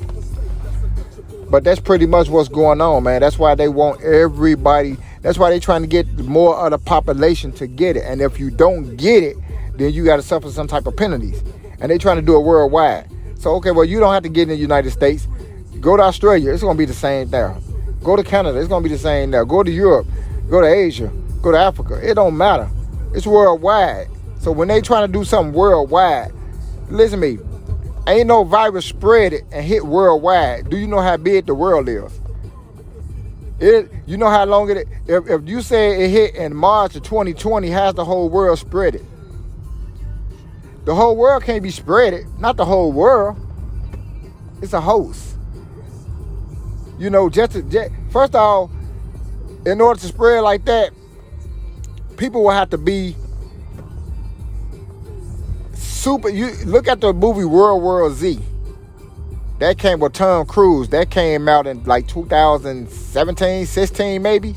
But 1.50 1.64
that's 1.64 1.80
pretty 1.80 2.06
much 2.06 2.30
what's 2.30 2.50
going 2.50 2.82
on, 2.82 3.04
man. 3.04 3.22
That's 3.22 3.38
why 3.38 3.56
they 3.56 3.68
want 3.68 4.02
everybody. 4.02 4.98
That's 5.22 5.38
why 5.38 5.50
they're 5.50 5.60
trying 5.60 5.82
to 5.82 5.88
get 5.88 6.08
more 6.20 6.56
of 6.56 6.72
the 6.72 6.78
population 6.78 7.52
to 7.54 7.68
get 7.68 7.96
it. 7.96 8.04
And 8.06 8.22
if 8.22 8.40
you 8.40 8.50
don't 8.50 8.96
get 8.98 9.24
it, 9.24 9.38
then 9.76 9.94
you 9.94 10.04
got 10.04 10.18
to 10.18 10.24
suffer 10.24 10.50
some 10.50 10.68
type 10.68 10.88
of 10.88 10.98
penalties. 10.98 11.44
And 11.80 11.92
they're 11.92 11.98
trying 11.98 12.18
to 12.18 12.22
do 12.22 12.36
it 12.36 12.42
worldwide. 12.42 13.10
So, 13.40 13.56
okay, 13.56 13.72
well, 13.72 13.86
you 13.86 14.00
don't 14.00 14.14
have 14.14 14.24
to 14.24 14.30
get 14.30 14.44
in 14.44 14.50
the 14.50 14.56
United 14.56 14.92
States. 14.92 15.28
Go 15.80 15.96
to 15.96 16.04
Australia, 16.04 16.52
it's 16.52 16.64
going 16.64 16.76
to 16.76 16.78
be 16.78 16.86
the 16.86 16.94
same 16.94 17.30
there. 17.30 17.56
Go 18.04 18.16
to 18.16 18.24
Canada, 18.24 18.60
it's 18.60 18.68
going 18.68 18.84
to 18.84 18.90
be 18.90 18.96
the 18.96 19.02
same 19.02 19.32
there. 19.32 19.46
Go 19.46 19.64
to 19.64 19.72
Europe, 19.72 20.08
go 20.50 20.62
to 20.62 20.68
Asia, 20.68 21.12
go 21.42 21.52
to 21.52 21.58
Africa. 21.58 22.00
It 22.02 22.16
don't 22.16 22.36
matter. 22.36 22.70
It's 23.14 23.28
worldwide. 23.28 24.08
So 24.40 24.52
when 24.52 24.68
they 24.68 24.82
trying 24.82 25.08
to 25.08 25.12
do 25.12 25.24
something 25.24 25.54
worldwide, 25.54 26.32
listen 26.90 27.22
to 27.22 27.28
me. 27.28 27.38
Ain't 28.08 28.28
no 28.28 28.44
virus 28.44 28.86
spread 28.86 29.34
it 29.34 29.44
and 29.52 29.66
hit 29.66 29.86
worldwide. 29.86 30.70
Do 30.70 30.78
you 30.78 30.88
know 30.88 31.02
how 31.02 31.18
big 31.18 31.46
the 31.46 31.54
world 31.54 31.90
is? 31.90 32.20
It, 33.60 33.92
you 34.06 34.18
know 34.18 34.30
how 34.30 34.46
long 34.46 34.70
it 34.70 34.88
if, 35.08 35.28
if 35.28 35.48
you 35.48 35.62
say 35.62 36.06
it 36.06 36.10
hit 36.10 36.36
in 36.36 36.56
March 36.56 36.96
of 36.96 37.04
2020, 37.04 37.70
has 37.70 37.96
the 37.96 38.06
whole 38.06 38.30
world 38.30 38.60
spread 38.60 38.96
it? 38.96 39.04
The 40.88 40.96
whole 40.96 41.18
world 41.18 41.44
can't 41.44 41.62
be 41.62 41.70
spread 41.70 42.14
it. 42.14 42.26
Not 42.40 42.56
the 42.56 42.64
whole 42.64 42.94
world. 42.94 43.38
It's 44.62 44.72
a 44.72 44.80
host. 44.80 45.36
You 46.98 47.10
know, 47.10 47.28
just, 47.30 47.52
to, 47.52 47.62
just 47.64 47.92
first 48.10 48.34
of 48.34 48.42
all, 48.42 48.72
in 49.66 49.82
order 49.82 50.00
to 50.00 50.08
spread 50.08 50.40
like 50.44 50.64
that, 50.64 50.92
people 52.16 52.42
will 52.42 52.52
have 52.52 52.70
to 52.70 52.78
be 52.78 53.18
super. 55.74 56.30
You 56.30 56.52
look 56.64 56.88
at 56.88 57.02
the 57.02 57.12
movie 57.12 57.44
World 57.44 57.84
War 57.84 58.10
Z. 58.14 58.40
That 59.60 59.78
came 59.78 60.00
with 60.00 60.14
Tom 60.14 60.46
Cruise. 60.46 60.88
That 60.88 61.12
came 61.12 61.50
out 61.50 61.68
in 61.68 61.84
like 61.84 62.08
2017, 62.08 63.66
16 63.66 64.22
maybe. 64.22 64.56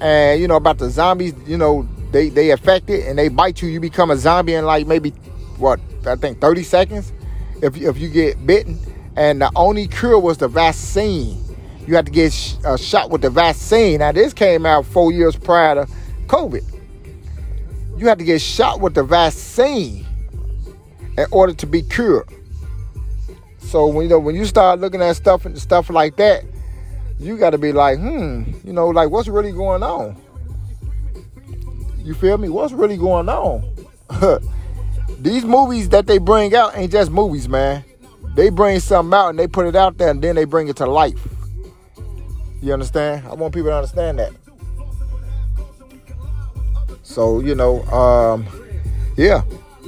And 0.00 0.40
you 0.40 0.46
know 0.46 0.54
about 0.54 0.78
the 0.78 0.90
zombies. 0.90 1.34
You 1.44 1.58
know 1.58 1.88
they 2.14 2.28
they 2.28 2.50
affect 2.50 2.88
it 2.90 3.08
and 3.08 3.18
they 3.18 3.28
bite 3.28 3.60
you. 3.60 3.68
You 3.68 3.80
become 3.80 4.10
a 4.12 4.16
zombie 4.16 4.54
in 4.54 4.64
like 4.64 4.86
maybe 4.86 5.10
what 5.58 5.80
I 6.06 6.14
think 6.14 6.40
30 6.40 6.62
seconds 6.62 7.12
if 7.60 7.76
if 7.76 7.98
you 7.98 8.08
get 8.08 8.46
bitten. 8.46 8.78
And 9.16 9.40
the 9.40 9.50
only 9.56 9.88
cure 9.88 10.18
was 10.18 10.38
the 10.38 10.48
vaccine. 10.48 11.42
You 11.86 11.96
had 11.96 12.06
to 12.06 12.12
get 12.12 12.32
sh- 12.32 12.54
a 12.64 12.78
shot 12.78 13.10
with 13.10 13.20
the 13.22 13.30
vaccine. 13.30 13.98
Now 13.98 14.12
this 14.12 14.32
came 14.32 14.64
out 14.64 14.86
four 14.86 15.12
years 15.12 15.34
prior 15.34 15.74
to 15.74 15.92
COVID. 16.26 16.62
You 17.98 18.06
had 18.06 18.18
to 18.18 18.24
get 18.24 18.40
shot 18.40 18.80
with 18.80 18.94
the 18.94 19.02
vaccine 19.02 20.06
in 21.18 21.26
order 21.32 21.52
to 21.54 21.66
be 21.66 21.82
cured. 21.82 22.28
So 23.58 23.88
when 23.88 24.04
you 24.04 24.10
know 24.10 24.20
when 24.20 24.36
you 24.36 24.44
start 24.44 24.78
looking 24.78 25.02
at 25.02 25.16
stuff 25.16 25.46
and 25.46 25.58
stuff 25.58 25.90
like 25.90 26.16
that, 26.16 26.44
you 27.18 27.36
got 27.36 27.50
to 27.50 27.58
be 27.58 27.72
like, 27.72 27.98
hmm, 27.98 28.44
you 28.64 28.72
know, 28.72 28.88
like 28.88 29.10
what's 29.10 29.26
really 29.26 29.52
going 29.52 29.82
on? 29.82 30.16
You 32.04 32.12
feel 32.12 32.36
me? 32.36 32.50
What's 32.50 32.74
really 32.74 32.98
going 32.98 33.30
on? 33.30 33.64
These 35.20 35.46
movies 35.46 35.88
that 35.88 36.06
they 36.06 36.18
bring 36.18 36.54
out 36.54 36.76
ain't 36.76 36.92
just 36.92 37.10
movies, 37.10 37.48
man. 37.48 37.82
They 38.34 38.50
bring 38.50 38.78
something 38.80 39.14
out 39.14 39.30
and 39.30 39.38
they 39.38 39.48
put 39.48 39.66
it 39.66 39.74
out 39.74 39.96
there 39.96 40.10
and 40.10 40.20
then 40.20 40.36
they 40.36 40.44
bring 40.44 40.68
it 40.68 40.76
to 40.76 40.86
life. 40.86 41.18
You 42.60 42.74
understand? 42.74 43.26
I 43.26 43.32
want 43.32 43.54
people 43.54 43.70
to 43.70 43.76
understand 43.76 44.18
that. 44.18 44.32
So, 47.02 47.40
you 47.40 47.54
know, 47.54 47.82
um, 47.84 48.46
yeah, 49.16 49.42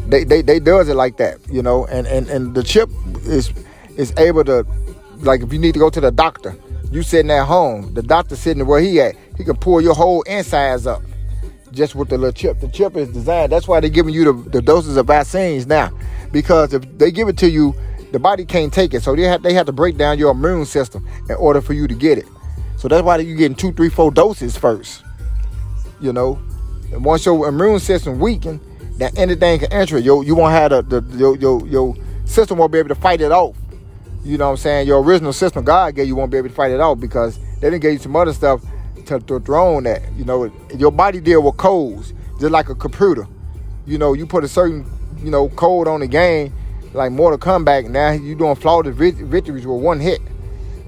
they, 0.06 0.24
they, 0.24 0.40
they 0.40 0.58
does 0.58 0.88
it 0.88 0.94
like 0.94 1.18
that, 1.18 1.38
you 1.50 1.62
know, 1.62 1.84
and, 1.86 2.06
and, 2.06 2.28
and 2.28 2.54
the 2.54 2.62
chip 2.62 2.88
is 3.24 3.52
is 3.96 4.12
able 4.18 4.44
to 4.44 4.66
like 5.18 5.42
if 5.42 5.52
you 5.52 5.58
need 5.58 5.72
to 5.72 5.78
go 5.78 5.90
to 5.90 6.00
the 6.00 6.10
doctor, 6.10 6.54
you 6.90 7.02
sitting 7.02 7.30
at 7.30 7.44
home, 7.44 7.92
the 7.94 8.02
doctor 8.02 8.36
sitting 8.36 8.66
where 8.66 8.80
he 8.80 9.00
at, 9.00 9.16
he 9.36 9.44
can 9.44 9.56
pull 9.56 9.80
your 9.80 9.94
whole 9.94 10.22
insides 10.22 10.86
up 10.86 11.02
just 11.76 11.94
with 11.94 12.08
the 12.08 12.18
little 12.18 12.32
chip. 12.32 12.60
The 12.60 12.68
chip 12.68 12.96
is 12.96 13.08
designed. 13.08 13.52
That's 13.52 13.68
why 13.68 13.80
they're 13.80 13.90
giving 13.90 14.14
you 14.14 14.24
the, 14.24 14.50
the 14.50 14.62
doses 14.62 14.96
of 14.96 15.06
vaccines 15.06 15.66
now, 15.66 15.96
because 16.32 16.72
if 16.72 16.82
they 16.98 17.10
give 17.10 17.28
it 17.28 17.36
to 17.38 17.48
you, 17.48 17.74
the 18.12 18.18
body 18.18 18.44
can't 18.44 18.72
take 18.72 18.94
it. 18.94 19.02
So 19.02 19.14
they 19.14 19.22
have 19.22 19.42
they 19.42 19.54
have 19.54 19.66
to 19.66 19.72
break 19.72 19.96
down 19.96 20.18
your 20.18 20.32
immune 20.32 20.64
system 20.64 21.06
in 21.28 21.36
order 21.36 21.60
for 21.60 21.74
you 21.74 21.86
to 21.86 21.94
get 21.94 22.18
it. 22.18 22.26
So 22.76 22.88
that's 22.88 23.02
why 23.02 23.18
you're 23.18 23.36
getting 23.36 23.56
two, 23.56 23.72
three, 23.72 23.90
four 23.90 24.10
doses 24.10 24.56
first. 24.56 25.04
You 26.00 26.12
know, 26.12 26.38
and 26.92 27.04
once 27.04 27.24
your 27.24 27.48
immune 27.48 27.78
system 27.78 28.18
weaken, 28.18 28.60
that 28.98 29.16
anything 29.18 29.58
can 29.60 29.72
enter. 29.72 29.98
You, 29.98 30.22
you 30.22 30.34
won't 30.34 30.52
have 30.52 30.88
the, 30.88 31.00
the 31.00 31.18
your, 31.18 31.36
your 31.36 31.66
your 31.66 31.96
system 32.24 32.58
won't 32.58 32.72
be 32.72 32.78
able 32.78 32.88
to 32.88 32.94
fight 32.94 33.20
it 33.20 33.32
off. 33.32 33.56
You 34.24 34.38
know 34.38 34.46
what 34.46 34.52
I'm 34.52 34.56
saying? 34.56 34.86
Your 34.88 35.02
original 35.02 35.32
system 35.32 35.64
God 35.64 35.94
gave 35.94 36.06
you 36.06 36.16
won't 36.16 36.30
be 36.30 36.38
able 36.38 36.48
to 36.48 36.54
fight 36.54 36.72
it 36.72 36.80
off 36.80 36.98
because 36.98 37.38
they 37.60 37.70
didn't 37.70 37.80
give 37.80 37.92
you 37.92 37.98
some 37.98 38.16
other 38.16 38.32
stuff 38.32 38.62
to, 39.06 39.20
to 39.20 39.34
on 39.34 39.84
that. 39.84 40.02
You 40.16 40.24
know, 40.24 40.52
your 40.76 40.90
body 40.90 41.20
deal 41.20 41.42
with 41.42 41.56
codes 41.56 42.12
just 42.38 42.52
like 42.52 42.68
a 42.68 42.74
computer. 42.74 43.26
You 43.86 43.98
know, 43.98 44.12
you 44.12 44.26
put 44.26 44.44
a 44.44 44.48
certain 44.48 44.86
you 45.18 45.30
know 45.30 45.48
code 45.48 45.88
on 45.88 46.00
the 46.00 46.06
game 46.06 46.52
like 46.92 47.12
Mortal 47.12 47.38
Kombat. 47.38 47.88
Now 47.88 48.12
you 48.12 48.34
doing 48.34 48.56
flawless 48.56 48.94
victories 48.96 49.66
with 49.66 49.80
one 49.80 50.00
hit. 50.00 50.20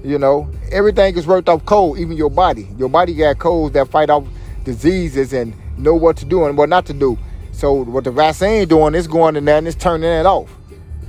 You 0.05 0.19
know, 0.19 0.49
everything 0.71 1.17
is 1.17 1.27
worked 1.27 1.49
off 1.49 1.65
code, 1.65 1.99
even 1.99 2.17
your 2.17 2.31
body. 2.31 2.69
Your 2.77 2.89
body 2.89 3.15
got 3.15 3.39
codes 3.39 3.75
that 3.75 3.89
fight 3.89 4.11
off 4.11 4.27
diseases 4.65 5.33
and 5.33 5.55
know 5.79 5.95
what 5.95 6.17
to 6.19 6.25
do 6.25 6.45
and 6.45 6.57
what 6.57 6.69
not 6.69 6.87
to 6.87 6.93
do. 6.93 7.19
So 7.53 7.85
what 7.85 8.05
the 8.05 8.13
vaccine 8.13 8.69
doing 8.69 8.95
is 8.95 9.09
going 9.09 9.35
in 9.35 9.45
there 9.45 9.59
and 9.59 9.67
it's 9.67 9.77
turning 9.77 10.03
that 10.03 10.27
off. 10.27 10.51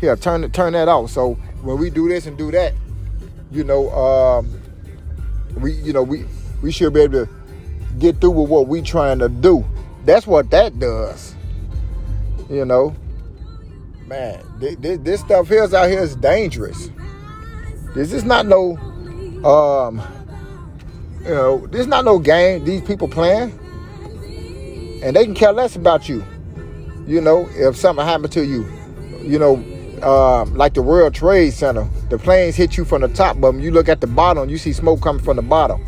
Here, 0.01 0.15
turn 0.15 0.49
turn 0.51 0.73
that 0.73 0.87
off. 0.87 1.11
So 1.11 1.33
when 1.61 1.77
we 1.77 1.89
do 1.89 2.07
this 2.07 2.25
and 2.25 2.37
do 2.37 2.51
that, 2.51 2.73
you 3.51 3.63
know, 3.63 3.89
um, 3.91 4.61
we 5.57 5.73
you 5.73 5.93
know 5.93 6.03
we 6.03 6.25
we 6.61 6.71
should 6.71 6.93
be 6.93 7.01
able 7.01 7.25
to 7.25 7.31
get 7.97 8.19
through 8.19 8.31
with 8.31 8.49
what 8.49 8.67
we 8.67 8.81
trying 8.81 9.19
to 9.19 9.29
do. 9.29 9.65
That's 10.05 10.27
what 10.27 10.49
that 10.51 10.79
does. 10.79 11.35
You 12.49 12.65
know, 12.65 12.95
man, 14.07 14.43
this, 14.59 14.97
this 14.99 15.21
stuff 15.21 15.47
here's 15.47 15.73
out 15.73 15.89
here 15.89 16.01
is 16.01 16.15
dangerous. 16.15 16.89
This 17.93 18.13
is 18.13 18.23
not 18.23 18.45
no, 18.45 18.77
um, 19.43 20.01
you 21.21 21.29
know, 21.29 21.67
this 21.67 21.81
is 21.81 21.87
not 21.87 22.05
no 22.05 22.19
game. 22.19 22.63
These 22.65 22.81
people 22.81 23.07
playing, 23.07 23.51
and 25.03 25.15
they 25.15 25.25
can 25.25 25.35
care 25.35 25.51
less 25.51 25.75
about 25.75 26.09
you. 26.09 26.23
You 27.07 27.21
know, 27.21 27.49
if 27.53 27.75
something 27.75 28.05
happened 28.05 28.31
to 28.33 28.45
you, 28.45 28.67
you 29.21 29.39
know, 29.39 29.55
um, 30.03 30.55
like 30.55 30.73
the 30.73 30.81
World 30.81 31.13
Trade 31.13 31.51
Center, 31.53 31.87
the 32.09 32.17
planes 32.17 32.55
hit 32.55 32.77
you 32.77 32.85
from 32.85 33.01
the 33.01 33.07
top, 33.09 33.39
but 33.39 33.53
when 33.53 33.61
you 33.61 33.71
look 33.71 33.89
at 33.89 34.01
the 34.01 34.07
bottom, 34.07 34.49
you 34.49 34.57
see 34.57 34.73
smoke 34.73 35.01
coming 35.01 35.23
from 35.23 35.35
the 35.35 35.41
bottom. 35.41 35.83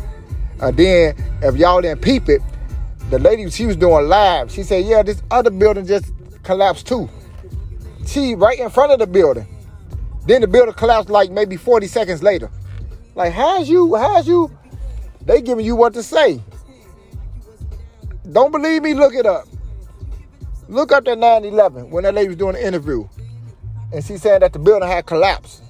And 0.62 0.76
then 0.76 1.14
if 1.42 1.56
y'all 1.56 1.80
didn't 1.80 2.00
peep 2.02 2.28
it, 2.28 2.40
the 3.10 3.18
lady 3.18 3.50
she 3.50 3.66
was 3.66 3.76
doing 3.76 4.08
live, 4.08 4.50
she 4.50 4.62
said, 4.62 4.84
"Yeah, 4.84 5.02
this 5.02 5.20
other 5.30 5.50
building 5.50 5.86
just 5.86 6.06
collapsed 6.44 6.86
too." 6.86 7.10
She 8.06 8.34
right 8.34 8.58
in 8.58 8.70
front 8.70 8.92
of 8.92 9.00
the 9.00 9.06
building. 9.06 9.46
Then 10.26 10.40
the 10.40 10.46
building 10.46 10.74
collapsed 10.74 11.10
like 11.10 11.30
maybe 11.30 11.56
40 11.56 11.88
seconds 11.88 12.22
later. 12.22 12.48
Like, 13.16 13.32
how's 13.32 13.68
you? 13.68 13.94
How's 13.96 14.26
you? 14.28 14.50
They 15.26 15.42
giving 15.42 15.66
you 15.66 15.74
what 15.74 15.94
to 15.94 16.02
say. 16.02 16.40
Don't 18.30 18.52
believe 18.52 18.82
me? 18.82 18.94
Look 18.94 19.14
it 19.14 19.26
up. 19.26 19.46
Look 20.68 20.92
up 20.92 21.04
that 21.04 21.18
9/11 21.18 21.90
when 21.90 22.04
that 22.04 22.14
lady 22.14 22.28
was 22.28 22.36
doing 22.36 22.54
the 22.54 22.64
interview, 22.64 23.06
and 23.92 24.04
she 24.04 24.16
said 24.16 24.42
that 24.42 24.52
the 24.52 24.58
building 24.60 24.88
had 24.88 25.06
collapsed, 25.06 25.60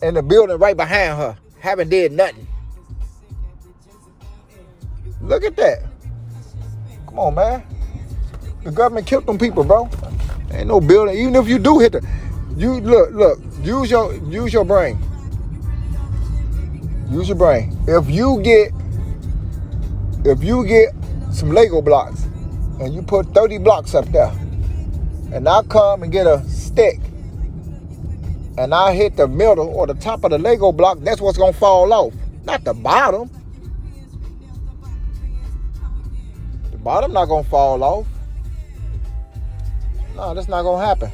and 0.00 0.16
the 0.16 0.22
building 0.22 0.58
right 0.58 0.76
behind 0.76 1.18
her 1.18 1.36
haven't 1.58 1.90
did 1.90 2.12
nothing. 2.12 2.46
Look 5.30 5.44
at 5.44 5.54
that. 5.58 5.84
Come 7.06 7.20
on, 7.20 7.34
man. 7.36 7.62
The 8.64 8.72
government 8.72 9.06
killed 9.06 9.26
them 9.26 9.38
people, 9.38 9.62
bro. 9.62 9.88
Ain't 10.50 10.66
no 10.66 10.80
building. 10.80 11.16
Even 11.16 11.36
if 11.36 11.48
you 11.48 11.60
do 11.60 11.78
hit 11.78 11.92
the, 11.92 12.04
you 12.56 12.80
look, 12.80 13.12
look. 13.12 13.38
Use 13.62 13.92
your 13.92 14.12
use 14.24 14.52
your 14.52 14.64
brain. 14.64 14.98
Use 17.08 17.28
your 17.28 17.36
brain. 17.36 17.78
If 17.86 18.10
you 18.10 18.40
get, 18.42 18.72
if 20.24 20.42
you 20.42 20.66
get 20.66 20.88
some 21.30 21.52
Lego 21.52 21.80
blocks, 21.80 22.24
and 22.80 22.92
you 22.92 23.00
put 23.00 23.32
30 23.32 23.58
blocks 23.58 23.94
up 23.94 24.06
there, 24.06 24.32
and 25.32 25.48
I 25.48 25.62
come 25.62 26.02
and 26.02 26.10
get 26.10 26.26
a 26.26 26.42
stick, 26.48 26.98
and 28.58 28.74
I 28.74 28.94
hit 28.94 29.16
the 29.16 29.28
middle 29.28 29.68
or 29.68 29.86
the 29.86 29.94
top 29.94 30.24
of 30.24 30.32
the 30.32 30.38
Lego 30.38 30.72
block, 30.72 30.98
that's 31.02 31.20
what's 31.20 31.38
gonna 31.38 31.52
fall 31.52 31.92
off, 31.92 32.14
not 32.44 32.64
the 32.64 32.74
bottom. 32.74 33.30
Bottom 36.82 37.12
not 37.12 37.26
gonna 37.26 37.44
fall 37.44 37.82
off. 37.82 38.06
No, 40.16 40.34
that's 40.34 40.48
not 40.48 40.62
gonna 40.62 40.84
happen. 40.84 41.10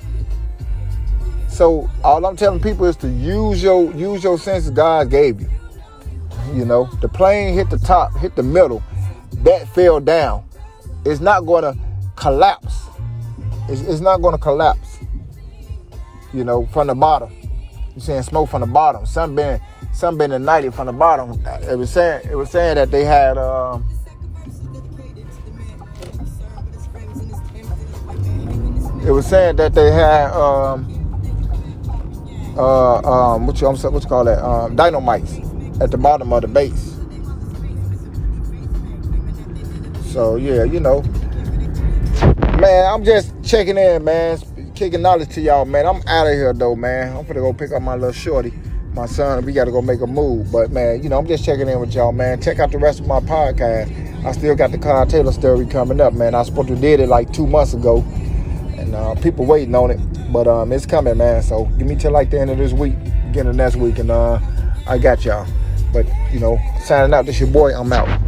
So 1.48 1.88
all 2.04 2.24
I'm 2.26 2.36
telling 2.36 2.60
people 2.60 2.86
is 2.86 2.96
to 2.96 3.08
use 3.08 3.62
your 3.62 3.90
use 3.94 4.22
your 4.22 4.38
senses 4.38 4.70
God 4.70 5.10
gave 5.10 5.40
you. 5.40 5.48
You 6.52 6.64
know, 6.64 6.86
the 7.00 7.08
plane 7.08 7.54
hit 7.54 7.70
the 7.70 7.78
top, 7.78 8.16
hit 8.18 8.36
the 8.36 8.42
middle, 8.42 8.82
that 9.42 9.68
fell 9.68 10.00
down. 10.00 10.44
It's 11.04 11.20
not 11.20 11.46
gonna 11.46 11.74
collapse. 12.14 12.82
It's, 13.68 13.80
it's 13.82 14.00
not 14.00 14.22
gonna 14.22 14.38
collapse. 14.38 14.98
You 16.32 16.44
know, 16.44 16.66
from 16.66 16.88
the 16.88 16.94
bottom. 16.94 17.32
You're 17.94 18.02
saying 18.02 18.22
smoke 18.24 18.50
from 18.50 18.60
the 18.60 18.66
bottom. 18.66 19.06
Some 19.06 19.34
been 19.34 19.60
some 19.94 20.18
been 20.18 20.32
ignited 20.32 20.74
from 20.74 20.88
the 20.88 20.92
bottom. 20.92 21.40
It 21.68 21.78
was 21.78 21.90
saying 21.90 22.28
it 22.30 22.34
was 22.34 22.50
saying 22.50 22.74
that 22.74 22.90
they 22.90 23.04
had 23.04 23.38
um, 23.38 23.86
it 29.06 29.12
was 29.12 29.24
saying 29.24 29.54
that 29.54 29.72
they 29.72 29.92
had 29.92 30.32
um, 30.32 30.84
uh, 32.58 32.96
um, 32.98 33.46
what 33.46 33.60
you 33.60 33.68
what 33.68 33.84
you 33.84 34.08
call 34.08 34.24
that 34.24 34.44
um, 34.44 34.74
dynamites 34.74 35.38
at 35.80 35.92
the 35.92 35.96
bottom 35.96 36.32
of 36.32 36.42
the 36.42 36.48
base. 36.48 36.96
So 40.12 40.34
yeah, 40.34 40.64
you 40.64 40.80
know, 40.80 41.02
man, 42.58 42.92
I'm 42.92 43.04
just 43.04 43.32
checking 43.44 43.78
in, 43.78 44.02
man, 44.02 44.40
kicking 44.74 45.02
knowledge 45.02 45.28
to 45.34 45.40
y'all, 45.40 45.64
man. 45.64 45.86
I'm 45.86 46.02
out 46.08 46.26
of 46.26 46.32
here 46.32 46.52
though, 46.52 46.74
man. 46.74 47.16
I'm 47.16 47.24
gonna 47.26 47.40
go 47.40 47.52
pick 47.52 47.70
up 47.70 47.82
my 47.82 47.94
little 47.94 48.10
shorty, 48.10 48.52
my 48.92 49.06
son. 49.06 49.44
We 49.44 49.52
gotta 49.52 49.70
go 49.70 49.82
make 49.82 50.00
a 50.00 50.06
move, 50.08 50.50
but 50.50 50.72
man, 50.72 51.00
you 51.00 51.10
know, 51.10 51.18
I'm 51.18 51.28
just 51.28 51.44
checking 51.44 51.68
in 51.68 51.78
with 51.78 51.94
y'all, 51.94 52.10
man. 52.10 52.42
Check 52.42 52.58
out 52.58 52.72
the 52.72 52.78
rest 52.78 52.98
of 52.98 53.06
my 53.06 53.20
podcast. 53.20 54.24
I 54.24 54.32
still 54.32 54.56
got 54.56 54.72
the 54.72 54.78
Kyle 54.78 55.06
Taylor 55.06 55.30
story 55.30 55.64
coming 55.66 56.00
up, 56.00 56.12
man. 56.12 56.34
I 56.34 56.42
supposed 56.42 56.68
to 56.68 56.74
did 56.74 56.98
it 56.98 57.08
like 57.08 57.32
two 57.32 57.46
months 57.46 57.72
ago 57.72 58.04
and 58.78 58.94
uh, 58.94 59.14
people 59.16 59.44
waiting 59.44 59.74
on 59.74 59.90
it. 59.90 60.00
But 60.32 60.46
um, 60.48 60.72
it's 60.72 60.86
coming, 60.86 61.16
man. 61.16 61.42
So 61.42 61.66
give 61.78 61.86
me 61.86 61.96
till 61.96 62.12
like 62.12 62.30
the 62.30 62.40
end 62.40 62.50
of 62.50 62.58
this 62.58 62.72
week, 62.72 62.94
beginning 63.26 63.50
of 63.50 63.56
next 63.56 63.76
week, 63.76 63.98
and 63.98 64.10
uh, 64.10 64.40
I 64.86 64.98
got 64.98 65.24
y'all. 65.24 65.46
But 65.92 66.06
you 66.32 66.40
know, 66.40 66.58
signing 66.84 67.14
out. 67.14 67.26
This 67.26 67.40
your 67.40 67.48
boy. 67.50 67.72
I'm 67.74 67.92
out. 67.92 68.25